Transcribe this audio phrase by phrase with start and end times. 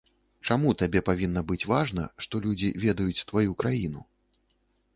[0.53, 4.01] Чаму табе павінна быць важна, што людзі ведаюць тваю краіну?